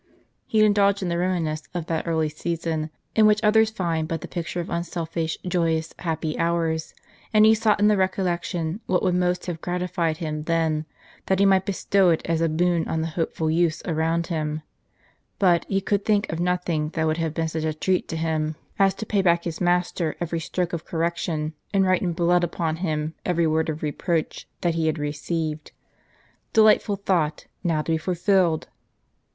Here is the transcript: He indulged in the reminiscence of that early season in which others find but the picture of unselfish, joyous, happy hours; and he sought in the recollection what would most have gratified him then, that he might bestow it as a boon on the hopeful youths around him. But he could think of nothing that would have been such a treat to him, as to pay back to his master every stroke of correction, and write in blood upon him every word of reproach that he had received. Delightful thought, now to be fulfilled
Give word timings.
He 0.47 0.65
indulged 0.65 1.03
in 1.03 1.09
the 1.09 1.17
reminiscence 1.19 1.69
of 1.75 1.85
that 1.85 2.07
early 2.07 2.27
season 2.27 2.89
in 3.15 3.27
which 3.27 3.43
others 3.43 3.69
find 3.69 4.07
but 4.07 4.21
the 4.21 4.27
picture 4.27 4.59
of 4.59 4.67
unselfish, 4.71 5.37
joyous, 5.47 5.93
happy 5.99 6.35
hours; 6.39 6.95
and 7.31 7.45
he 7.45 7.53
sought 7.53 7.79
in 7.79 7.87
the 7.87 7.95
recollection 7.95 8.81
what 8.87 9.03
would 9.03 9.13
most 9.13 9.45
have 9.45 9.61
gratified 9.61 10.17
him 10.17 10.45
then, 10.45 10.87
that 11.27 11.37
he 11.37 11.45
might 11.45 11.67
bestow 11.67 12.09
it 12.09 12.23
as 12.25 12.41
a 12.41 12.49
boon 12.49 12.87
on 12.87 13.01
the 13.01 13.09
hopeful 13.13 13.51
youths 13.51 13.83
around 13.85 14.25
him. 14.25 14.63
But 15.37 15.65
he 15.69 15.81
could 15.81 16.03
think 16.03 16.31
of 16.31 16.39
nothing 16.39 16.89
that 16.93 17.05
would 17.05 17.17
have 17.17 17.35
been 17.35 17.47
such 17.49 17.63
a 17.63 17.71
treat 17.71 18.07
to 18.07 18.17
him, 18.17 18.55
as 18.79 18.95
to 18.95 19.05
pay 19.05 19.21
back 19.21 19.41
to 19.43 19.49
his 19.49 19.61
master 19.61 20.15
every 20.19 20.39
stroke 20.39 20.73
of 20.73 20.83
correction, 20.83 21.53
and 21.75 21.85
write 21.85 22.01
in 22.01 22.13
blood 22.13 22.43
upon 22.43 22.77
him 22.77 23.13
every 23.23 23.45
word 23.45 23.69
of 23.69 23.83
reproach 23.83 24.47
that 24.61 24.73
he 24.73 24.87
had 24.87 24.97
received. 24.97 25.73
Delightful 26.53 26.95
thought, 26.95 27.45
now 27.63 27.83
to 27.83 27.91
be 27.91 27.97
fulfilled 27.99 28.67